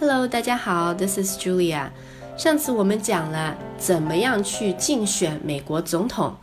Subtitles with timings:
[0.00, 1.88] Hello，大家好，This is Julia。
[2.36, 6.34] 上次我们讲了怎么样去竞选美国总统，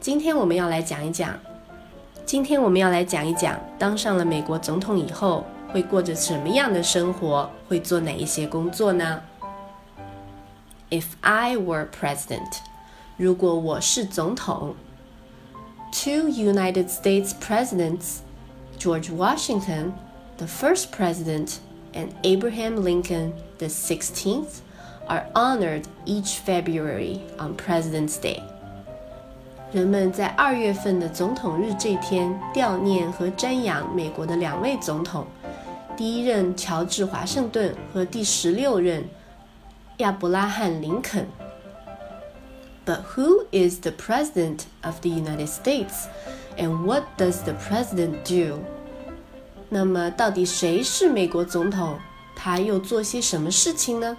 [0.00, 1.38] 今天我们要来讲一讲。
[2.24, 9.20] 今天我们要来讲一讲，当上了美国总统以后会过着什么样的生活，会做哪一些工作呢
[10.88, 12.56] ？If I were president，
[13.18, 14.74] 如果我是总统
[15.92, 18.20] ，Two United States presidents,
[18.78, 19.92] George Washington,
[20.38, 21.56] the first president.
[21.93, 24.61] and Abraham Lincoln the 16th
[25.07, 28.41] are honored each February on President's Day.
[29.71, 35.27] 人们在二月份的总统日这天悼念和瞻仰美国的两位总统，
[35.95, 39.03] 第一任乔治华盛顿和第十六任
[39.97, 41.27] 亚伯拉罕林肯。
[42.85, 46.07] But who is the President of the United States,
[46.57, 48.59] and what does the President do?
[49.69, 51.99] 那么，到底谁是美国总统？
[52.35, 54.17] 他又做些什么事情呢？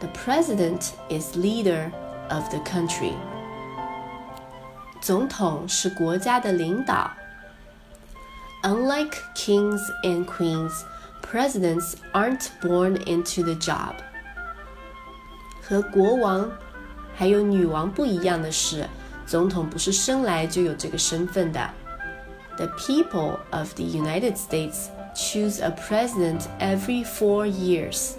[0.00, 1.90] The president is leader
[2.28, 3.12] of the country。
[5.00, 7.10] 总统是国家的领导。
[8.62, 10.72] Unlike kings and queens,
[11.22, 13.94] presidents aren't born into the job。
[15.62, 16.50] 和国王
[17.14, 18.88] 还有女王不一样的是，
[19.24, 21.70] 总统不是生来就有这个身份的。
[22.56, 28.16] the people of the United States choose a president every four years.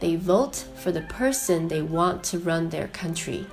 [0.00, 3.44] They vote for the person they want to run their country.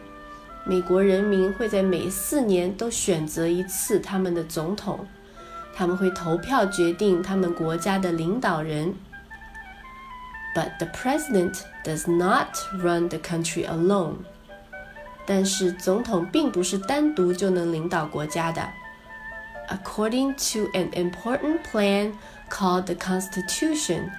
[0.66, 5.06] 美国人民会在每四年都选择一次他们的总统，
[5.76, 8.94] 他们会投票决定他们国家的领导人。
[10.56, 14.18] But the president does not run the country alone.
[15.26, 18.68] 但是总统并不是单独就能领导国家的。
[19.70, 22.14] according to an important plan
[22.50, 24.12] called the Constitution,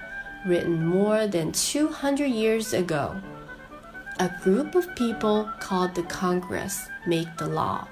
[0.45, 3.15] written more than 200 years ago.
[4.19, 7.87] A group of people called the Congress make the law.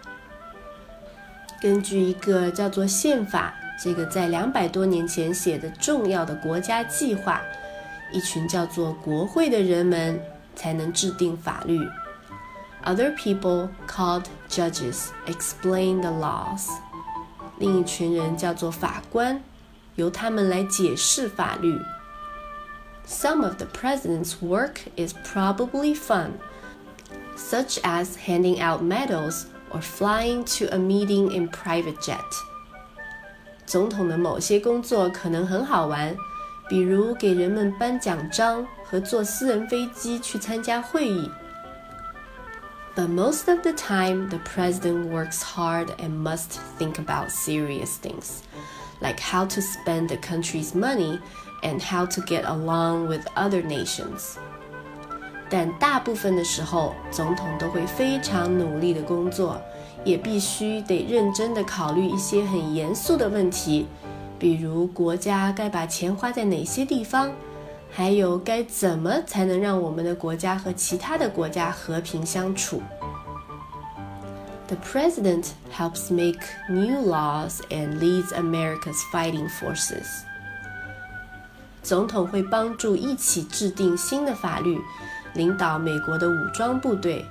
[1.61, 7.41] 根据一个叫做宪法，这个在两百多年前写的重要的国家计划，
[8.11, 10.19] 一群叫做国会的人们
[10.55, 11.79] 才能制定法律。
[12.83, 16.67] Other people called judges explain the laws.
[17.57, 19.43] 另一群人叫做法官，
[19.95, 21.79] 由他们来解释法律。
[23.05, 26.31] Some of the president's work is probably fun,
[27.37, 32.19] such as handing out medals or flying to a meeting in private jet.
[33.65, 36.15] 总统的某些工作可能很好玩，
[36.69, 41.29] 比如给人们颁奖章和坐私人飞机去参加会议。
[42.97, 48.43] But most of the time, the president works hard and must think about serious things,
[49.01, 51.19] like how to spend the country's money
[51.63, 54.37] and how to get along with other nations.
[55.49, 59.59] 但大部分的时候，总统都会非常努力的工作，
[60.03, 63.87] 也必须得认真的考虑一些很严肃的问题，
[64.37, 67.31] 比如国家该把钱花在哪些地方。
[67.91, 72.81] 还有该怎么才能让我们的国家和其他的国家和平相处？
[74.67, 80.07] The president helps make new laws and leads America's fighting forces.
[81.83, 84.79] 总统会帮助一起制定新的法律，
[85.33, 87.25] 领导美国的武装部队。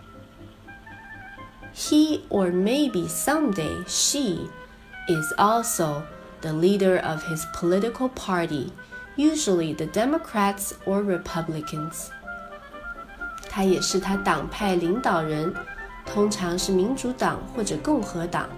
[1.75, 4.51] He or maybe someday she
[5.09, 6.03] is also
[6.43, 8.71] the leader of his political party
[9.17, 12.09] usually the Democrats or Republicans.
[13.49, 15.53] 他也是他党派领导人，
[16.07, 18.49] 通常是民主党或者共和党。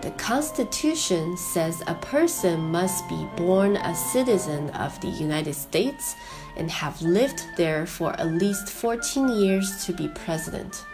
[0.00, 6.14] The Constitution says a person must be born a citizen of the United States
[6.56, 10.84] and have lived there for at least 14 years to be president.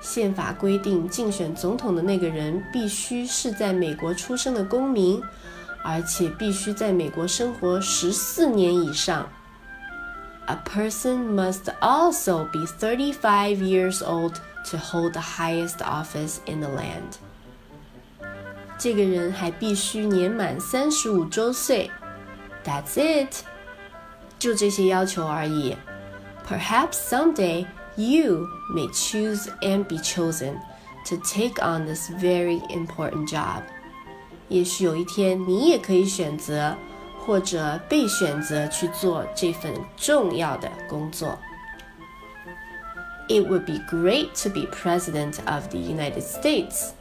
[0.00, 5.20] 宪法规定，竞选总统的那个人必须是在美国出生的公民。
[5.82, 9.28] 而且必须在美国生活十四年以上。
[10.46, 14.40] A person must also be 35 years old
[14.70, 17.18] to hold the highest office in the land.
[18.78, 21.90] 这个人还必须年满三十五周岁。
[22.64, 23.42] That's it，
[24.38, 25.76] 就这些要求而已。
[26.48, 27.66] Perhaps someday
[27.96, 30.54] you may choose and be chosen
[31.06, 33.62] to take on this very important job.
[34.52, 36.76] 也许有一天，你也可以选择，
[37.18, 41.38] 或者被选择去做这份重要的工作。
[43.28, 46.92] It would be great to be president of the United States。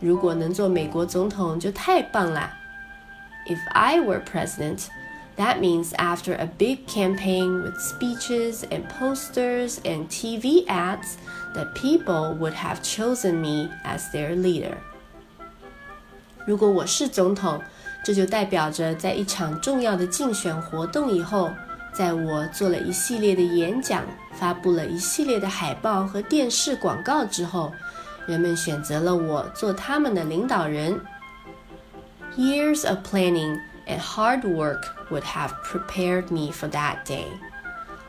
[0.00, 2.56] 如果能做美国总统，就太棒啦！
[3.46, 4.86] If I were president,
[5.40, 11.16] That means after a big campaign with speeches and posters and TV ads,
[11.54, 14.76] that people would have chosen me as their leader.
[16.45, 17.61] 如果我是总统，
[18.03, 21.49] 这就代表着在一场重要的竞选活动以后，
[21.91, 24.03] 在我做了一系列的演讲、
[24.33, 27.71] 发布了一系列的海报和电视广告之后，
[28.27, 30.99] 人们选择了我做他们的领导人。
[32.37, 33.57] Years of planning
[33.87, 37.25] and hard work would have prepared me for that day。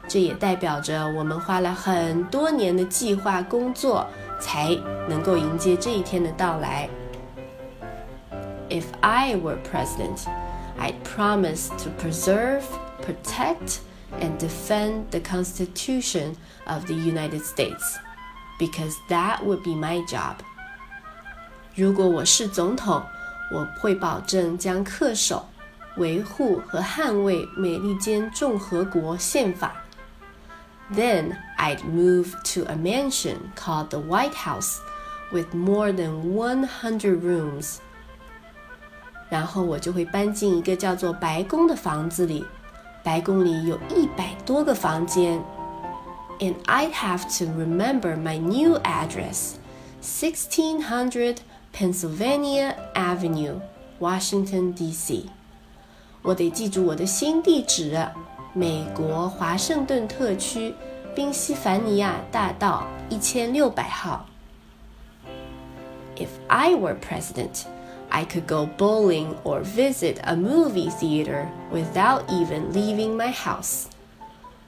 [0.09, 4.06] 这也代表着我们花了很多年的计划工作，
[4.39, 4.77] 才
[5.09, 6.89] 能够迎接这一天的到来。
[8.75, 10.25] If I were president,
[10.78, 12.63] I'd promise to preserve,
[13.01, 13.81] protect,
[14.19, 16.36] and defend the Constitution
[16.66, 17.98] of the United States,
[18.60, 20.38] because that would be my job.
[21.75, 23.04] 如果我是总统，
[23.51, 25.45] 我会保证将恪守、
[25.98, 29.75] 维护和捍卫美利坚共和国宪法。
[30.94, 34.80] Then I'd move to a mansion called the White House,
[35.31, 37.80] with more than 100 rooms.
[39.30, 42.45] 然后我就会搬进一个叫做白宫的房子里，
[43.04, 45.42] 白宫里有一百多个房间。
[46.39, 49.54] And I'd have to remember my new address,
[50.01, 51.38] 1600
[51.72, 53.62] Pennsylvania Avenue,
[54.00, 55.30] Washington D.C.
[56.24, 58.07] 我得记住我的新地址，
[58.54, 60.74] 美国华盛顿特区
[61.16, 64.25] 宾夕凡尼亚大道一千六百号。
[66.18, 67.66] If I were president,
[68.16, 73.86] I could go bowling or visit a movie theater without even leaving my house.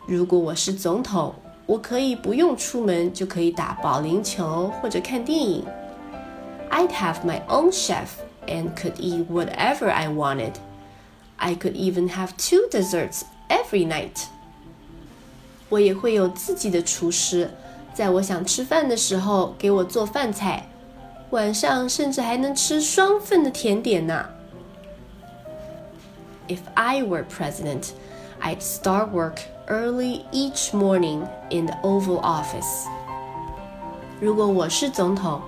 [0.08, 5.66] 如果我是总统，我可以不用出门就可以打保龄球或者看电影。
[6.70, 8.08] I'd have my own chef
[8.48, 10.54] and could eat whatever I wanted.
[11.38, 14.26] I could even have two desserts every night.
[15.70, 17.52] 我也会有自己的厨师，
[17.94, 20.68] 在我想吃饭的时候给我做饭菜。
[21.32, 24.26] 晚上甚至还能吃双份的甜点呢。
[26.48, 27.90] If I were president,
[28.42, 29.38] I'd start work
[29.68, 32.88] early each morning in the Oval Office.
[34.20, 35.42] 如果我是总统，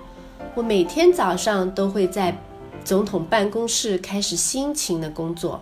[0.56, 2.36] 我每天早上都会在
[2.84, 5.62] 总统办公室开始辛勤的工作。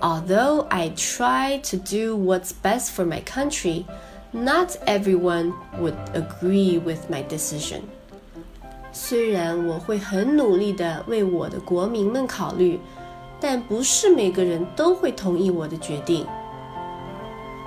[0.00, 3.84] Although I try to do what's best for my country,
[4.32, 7.82] not everyone would agree with my decision.
[8.92, 12.80] 虽然我会很努力的为我的国民们考虑，
[13.40, 16.26] 但不是每个人都会同意我的决定。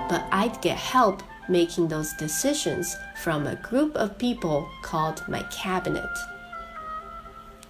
[0.08, 1.18] But I'd get help
[1.48, 6.02] making those decisions from a group of people called my cabinet。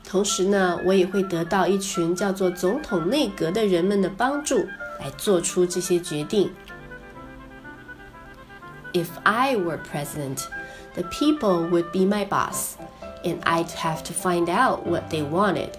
[0.05, 4.59] 同时呢，我也会得到一群叫做总统内阁的人们的帮助，
[5.01, 6.51] 来做出这些决定。
[8.95, 10.45] If I were president,
[10.95, 12.77] the people would be my boss
[13.25, 15.71] and I'd have to find out what they wanted.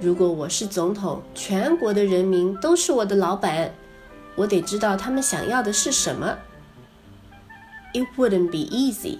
[0.00, 3.72] 如果我是总统，全国的人民都是我的老板，
[4.34, 6.38] 我得知道他们想要的是什么。
[7.94, 9.18] It wouldn't be easy.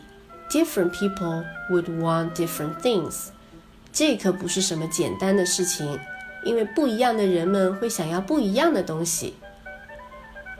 [0.51, 3.29] Different people would want different things.
[3.93, 5.99] 这可不是什么简单的事情，
[6.45, 9.35] 因为不一样的人们会想要不一样的东西。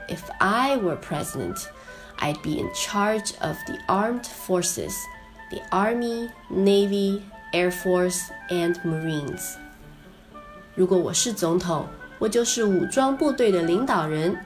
[0.07, 1.65] If I were president,
[2.17, 4.93] I'd be in charge of the armed forces
[5.51, 7.21] the Army, Navy,
[7.53, 9.55] Air Force, and Marines.
[10.75, 11.87] 如果我是总统，
[12.19, 14.37] 我就是武装部队的领导人，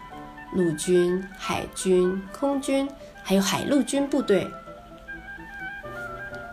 [0.54, 2.88] 陆军、海军、空军，
[3.24, 4.50] 还有海陆军部队。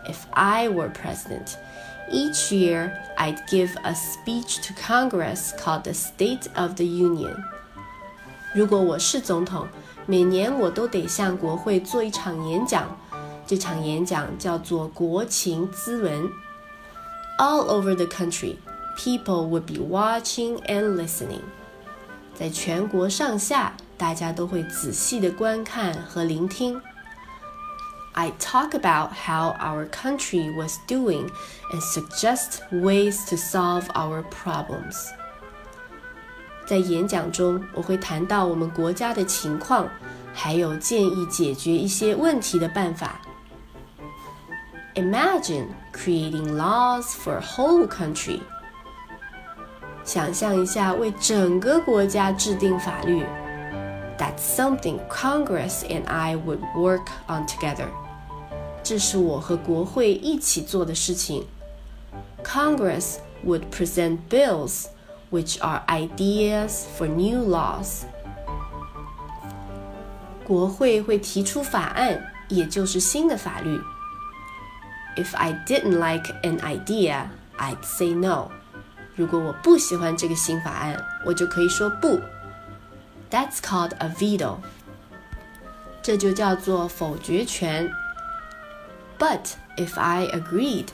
[0.05, 1.53] If I were president,
[2.11, 7.35] each year I'd give a speech to Congress called the State of the Union.
[8.55, 9.67] 如果我是总统，
[10.07, 12.97] 每年我都得向国会做一场演讲。
[13.45, 16.29] 这场演讲叫做国情咨文。
[17.37, 18.57] All over the country,
[18.97, 21.41] people would be watching and listening.
[22.35, 26.81] 在全国上下，大家都会仔细的观看和聆听。
[28.13, 31.29] I talk about how our country was doing
[31.71, 35.07] and suggest ways to solve our problems.
[36.65, 39.87] 在演讲中，我会谈到我们国家的情况，
[40.33, 43.21] 还有建议解决一些问题的办法。
[44.95, 48.41] Imagine creating laws for a whole country.
[50.03, 53.23] 想象一下为整个国家制定法律。
[54.17, 57.87] That's something Congress and I would work on together.
[58.83, 61.45] 这是我和国会一起做的事情。
[62.43, 64.87] Congress would present bills
[65.31, 68.03] which are ideas for new laws.
[70.43, 73.79] 国会会提出法案，也就是新的法律。
[75.15, 78.51] If I didn't like an idea, I'd say no.
[79.15, 82.19] 如果我不喜欢这个新法案，我就可以说不。
[83.29, 84.57] That's called a veto.
[86.01, 87.91] 这就叫做否决权。
[89.17, 90.87] But if I agreed,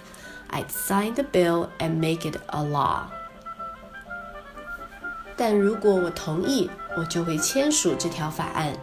[0.50, 3.04] I'd sign the bill and make it a law.
[5.38, 8.74] 但如果我同意，我就会签署这条法案。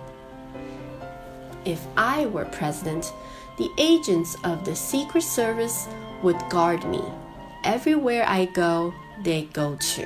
[1.64, 3.06] If I were president,
[3.56, 5.86] the agents of the Secret Service
[6.22, 7.02] would guard me.
[7.64, 10.02] Everywhere I go, they go to.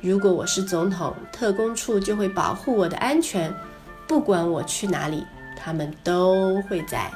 [0.00, 3.52] 如果我是总统，特工处就会保护我的安全，
[4.06, 5.26] 不管我去哪里，
[5.56, 7.10] 他们都会在。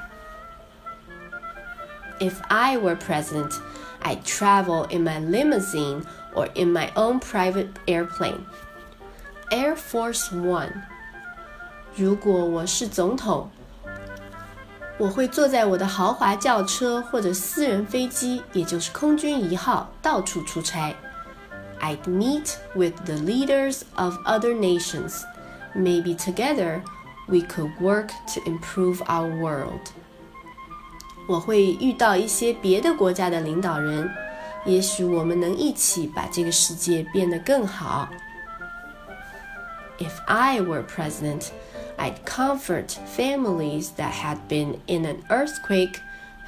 [2.18, 3.52] If I were president,
[4.02, 6.02] I'd travel in my limousine
[6.34, 8.40] or in my own private airplane.
[9.50, 10.72] Air Force One.
[11.94, 13.50] 如果我是总统，
[14.98, 20.94] 我会坐在我的豪华轿车或者私人飞机，也就是空军一号，到处出差。
[21.80, 25.22] I'd meet with the leaders of other nations.
[25.74, 26.82] Maybe together
[27.26, 29.80] we could work to improve our world.
[31.28, 34.08] 我会遇到一些别的国家的领导人，
[34.64, 38.08] 也许我们能一起把这个世界变得更好。
[39.98, 41.46] If I were president,
[41.96, 46.00] I'd comfort families that had been in an earthquake,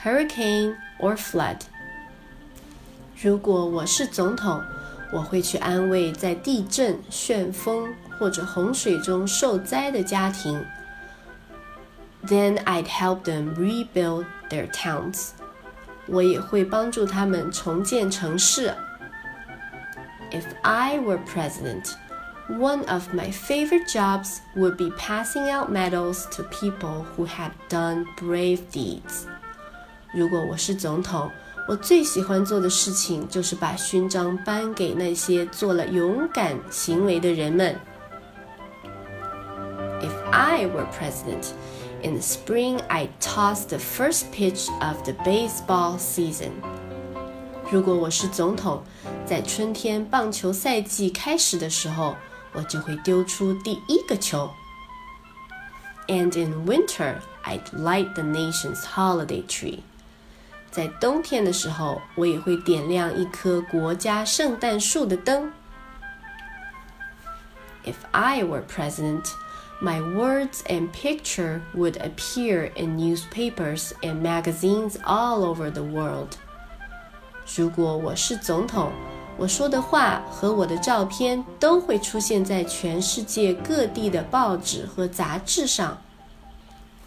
[0.03, 1.59] hurricane, or flood.
[3.23, 4.63] 如果我是总统，
[5.13, 10.65] 我会去安慰在地震、旋风或者洪水中受灾的家庭。
[12.27, 15.31] Then I'd help them rebuild their towns.
[16.07, 18.75] 我也会帮助他们重建城市。
[20.31, 21.93] If I were president,
[22.49, 28.07] one of my favorite jobs would be passing out medals to people who had done
[28.17, 29.27] brave deeds.
[30.13, 31.31] 如果我是总统，
[31.67, 37.75] 我最喜欢做的事情就是把勋章颁给那些做了勇敢行为的人们。
[40.03, 41.53] If I were president,
[42.03, 46.51] in the spring I'd toss the first pitch of the baseball season.
[47.71, 48.83] 如果我是总统，
[49.25, 52.15] 在春天棒球赛季开始的时候，
[52.53, 54.51] 我就会丢出第一个球。
[56.07, 59.81] And in winter, I'd light the nation's holiday tree.
[60.71, 65.53] 在冬天的时候，我也会点亮一棵国家圣诞树的灯。
[67.85, 69.27] If I were president,
[69.81, 76.37] my words and picture would appear in newspapers and magazines all over the world.
[77.57, 78.91] 如果我是总统，
[79.39, 85.99] 我说的话和我的照片都会出现在全世界各地的报纸和杂志上。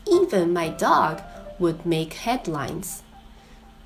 [0.05, 1.17] Even my dog
[1.59, 2.97] would make headlines.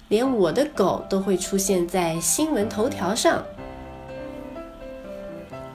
[0.07, 3.43] 连我的狗都会出现在新闻头条上。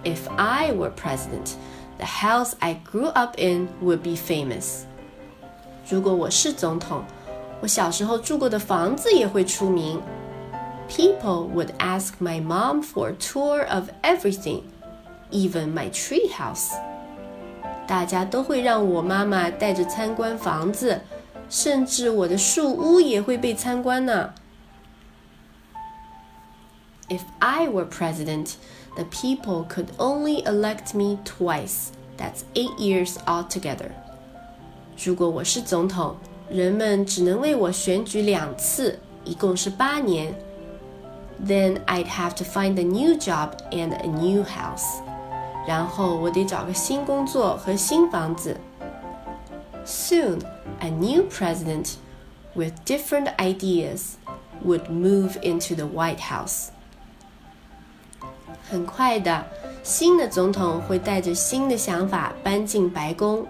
[0.05, 1.55] If I were president,
[1.99, 4.83] the house I grew up in would be famous.
[5.89, 7.05] 如果我是总统，
[7.61, 10.03] 我小时候住过的房子也会出名。
[10.91, 14.63] People would ask my mom for a tour of everything,
[15.31, 16.73] even my tree house.
[17.87, 21.01] 大家都会让我妈妈带着参观房子。
[21.49, 24.35] 甚至我的树屋也会被参观呢。
[27.09, 28.55] If I were president,
[28.97, 31.91] the people could only elect me twice.
[32.19, 33.91] That's eight years altogether.
[34.99, 36.17] 如果我是总统，
[36.51, 40.35] 人们只能为我选举两次，一共是八年。
[41.41, 45.03] Then I'd have to find a new job and a new house.
[45.67, 48.57] 然后我得找个新工作和新房子。
[49.85, 50.41] Soon
[50.81, 51.95] a new president
[52.55, 54.15] with different ideas
[54.65, 56.69] would move into the White House.
[58.69, 59.45] 很快的，
[59.83, 63.47] 新的总统会带着新的想法搬进白宫。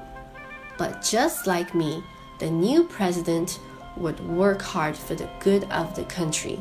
[0.76, 2.02] But just like me,
[2.38, 3.56] the new president
[3.98, 6.58] would work hard for the good of the country.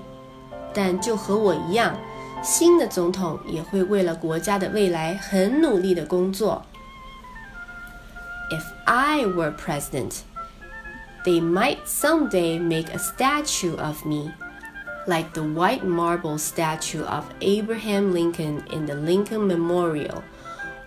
[0.73, 1.95] 但就和我一样，
[2.43, 6.63] 新的总统也会为了国家的未来很努力的工作。
[8.51, 10.19] If I were president,
[11.23, 14.31] they might someday make a statue of me,
[15.07, 20.21] like the white marble statue of Abraham Lincoln in the Lincoln Memorial,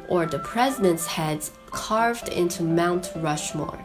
[0.09, 3.79] or the president's heads carved into Mount Rushmore.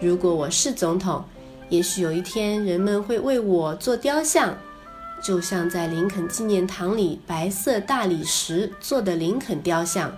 [0.00, 1.24] 如果我是总统，
[1.69, 4.55] 也许有一天人们会为我做雕像，
[5.23, 10.15] 就像在林肯纪念堂里白色大理石做的林肯雕像，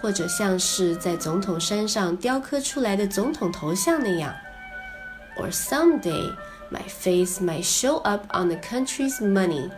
[0.00, 4.32] 或者像是在总统山上雕刻出来的总统头像那样。
[5.36, 6.32] Or someday
[6.70, 9.68] my face might show up on the country's money。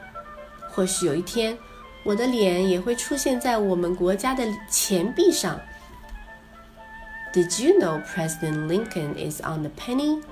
[0.70, 1.56] 或许有一天，
[2.04, 5.58] 我的脸也会出现在我们国家的钱币上。
[7.32, 10.22] Did you know President Lincoln is on the penny?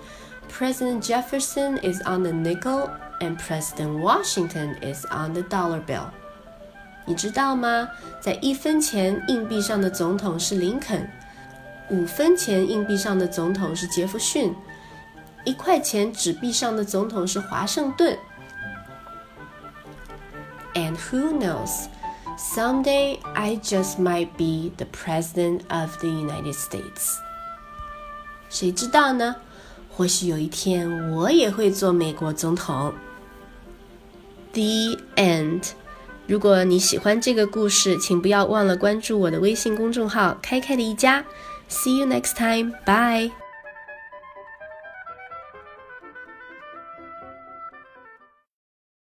[0.49, 2.89] President Jefferson is on the nickel,
[3.19, 6.09] and President Washington is on the dollar bill.
[7.05, 7.87] 你知道吗？
[8.19, 11.09] 在一分钱硬币上的总统是林肯，
[11.89, 14.55] 五分钱硬币上的总统是杰弗逊，
[15.43, 18.17] 一块钱纸币上的总统是华盛顿。
[20.73, 21.87] And who knows?
[22.37, 27.17] Someday I just might be the president of the United States.
[28.49, 29.35] 谁知道呢？
[29.96, 32.92] 或许有一天我也会做美国总统。
[34.52, 35.70] The end。
[36.26, 41.24] 如果你喜欢这个故事，请不要忘了关注我的微信公众号“开开的一家”。
[41.70, 42.72] See you next time.
[42.84, 43.45] Bye.